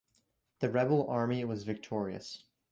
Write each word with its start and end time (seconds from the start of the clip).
The 0.61 0.71
rebel 0.71 1.07
army 1.07 1.45
was 1.45 1.63
victorious. 1.63 2.45